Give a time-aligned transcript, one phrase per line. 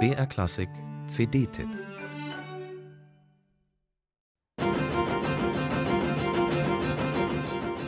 [0.00, 0.68] BR Klassik
[1.06, 1.68] CD-Tipp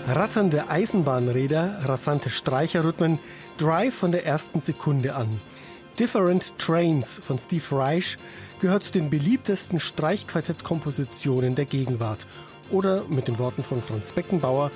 [0.06, 3.18] Ratternde Eisenbahnräder, rasante Streicherrhythmen,
[3.58, 5.40] Drive von der ersten Sekunde an.
[5.98, 8.16] Different Trains von Steve Reich
[8.60, 12.28] gehört zu den beliebtesten Streichquartettkompositionen der Gegenwart.
[12.70, 14.70] Oder mit den Worten von Franz Beckenbauer,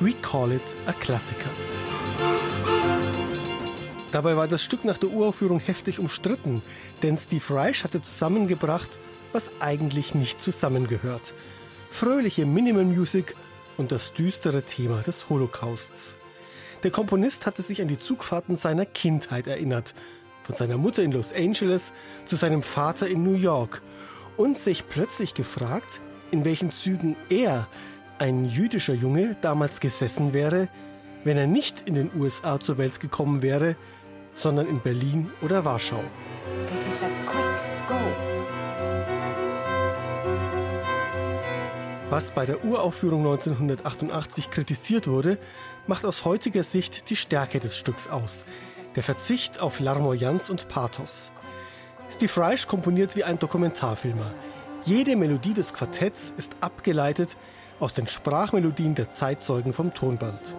[0.00, 1.50] We call it a Klassiker.
[4.12, 6.60] Dabei war das Stück nach der Uraufführung heftig umstritten,
[7.02, 8.98] denn Steve Reich hatte zusammengebracht,
[9.32, 11.32] was eigentlich nicht zusammengehört.
[11.90, 13.34] Fröhliche Minimal Music
[13.78, 16.16] und das düstere Thema des Holocausts.
[16.82, 19.94] Der Komponist hatte sich an die Zugfahrten seiner Kindheit erinnert,
[20.42, 21.94] von seiner Mutter in Los Angeles
[22.26, 23.80] zu seinem Vater in New York
[24.36, 27.66] und sich plötzlich gefragt, in welchen Zügen er,
[28.18, 30.68] ein jüdischer Junge, damals gesessen wäre,
[31.24, 33.76] wenn er nicht in den USA zur Welt gekommen wäre,
[34.34, 36.02] sondern in Berlin oder Warschau.
[42.10, 45.38] Was bei der Uraufführung 1988 kritisiert wurde,
[45.86, 48.44] macht aus heutiger Sicht die Stärke des Stücks aus.
[48.96, 51.32] Der Verzicht auf Larmoyanz und Pathos.
[52.10, 54.30] Steve Reich komponiert wie ein Dokumentarfilmer.
[54.84, 57.36] Jede Melodie des Quartetts ist abgeleitet
[57.80, 60.54] aus den Sprachmelodien der Zeitzeugen vom Tonband.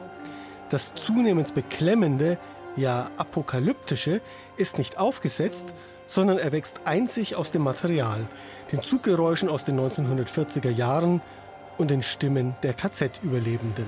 [0.71, 2.39] Das zunehmend beklemmende
[2.75, 4.21] ja apokalyptische,
[4.57, 5.73] ist nicht aufgesetzt,
[6.07, 8.27] sondern erwächst einzig aus dem Material,
[8.71, 11.21] den Zuggeräuschen aus den 1940er Jahren
[11.77, 13.85] und den Stimmen der KZ-Überlebenden.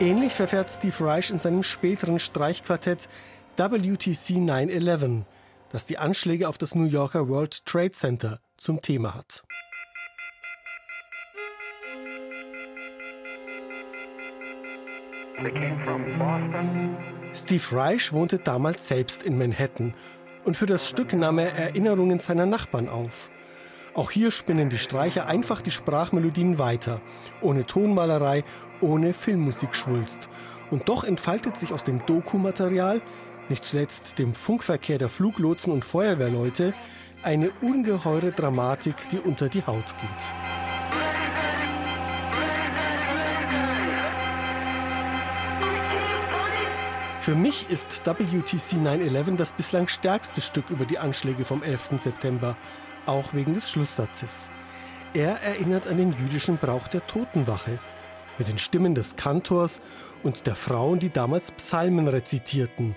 [0.00, 3.08] Ähnlich verfährt Steve Reich in seinem späteren Streichquartett
[3.56, 5.24] WTC 911,
[5.70, 9.44] das die Anschläge auf das New Yorker World Trade Center zum Thema hat.
[17.34, 19.94] Steve Reich wohnte damals selbst in Manhattan
[20.44, 23.30] und für das Stück nahm er Erinnerungen seiner Nachbarn auf.
[23.94, 27.00] Auch hier spinnen die Streicher einfach die Sprachmelodien weiter,
[27.42, 28.42] ohne Tonmalerei,
[28.80, 30.30] ohne Filmmusikschwulst.
[30.70, 33.02] Und doch entfaltet sich aus dem Dokumaterial,
[33.50, 36.72] nicht zuletzt dem Funkverkehr der Fluglotsen und Feuerwehrleute,
[37.22, 40.51] eine ungeheure Dramatik, die unter die Haut geht.
[47.22, 51.90] Für mich ist WTC 911 das bislang stärkste Stück über die Anschläge vom 11.
[51.98, 52.56] September,
[53.06, 54.50] auch wegen des Schlusssatzes.
[55.14, 57.78] Er erinnert an den jüdischen Brauch der Totenwache
[58.38, 59.80] mit den Stimmen des Kantors
[60.24, 62.96] und der Frauen, die damals Psalmen rezitierten,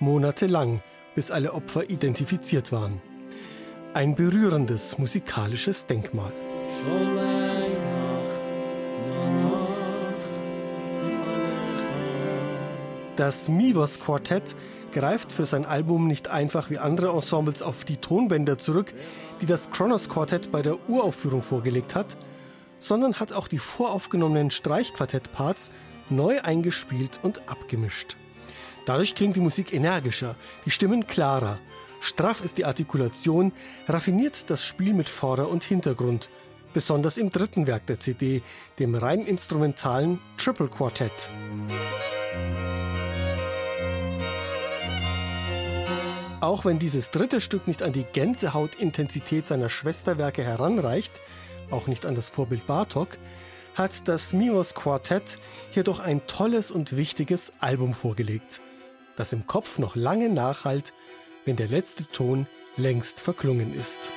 [0.00, 0.82] monatelang,
[1.14, 3.00] bis alle Opfer identifiziert waren.
[3.94, 6.32] Ein berührendes musikalisches Denkmal.
[13.16, 14.56] Das Mivos Quartett
[14.90, 18.94] greift für sein Album nicht einfach wie andere Ensembles auf die Tonbänder zurück,
[19.42, 22.16] die das Kronos Quartett bei der Uraufführung vorgelegt hat,
[22.78, 25.70] sondern hat auch die voraufgenommenen Streichquartettparts
[26.08, 28.16] neu eingespielt und abgemischt.
[28.86, 30.34] Dadurch klingt die Musik energischer,
[30.64, 31.58] die Stimmen klarer,
[32.00, 33.52] straff ist die Artikulation,
[33.88, 36.30] raffiniert das Spiel mit Vorder- und Hintergrund,
[36.72, 38.42] besonders im dritten Werk der CD,
[38.78, 41.30] dem rein instrumentalen Triple Quartett.
[46.42, 51.20] Auch wenn dieses dritte Stück nicht an die Gänsehautintensität seiner Schwesterwerke heranreicht,
[51.70, 53.16] auch nicht an das Vorbild Bartok,
[53.76, 55.38] hat das Mios Quartett
[55.70, 58.60] hier doch ein tolles und wichtiges Album vorgelegt,
[59.16, 60.94] das im Kopf noch lange nachhalt,
[61.44, 64.10] wenn der letzte Ton längst verklungen ist.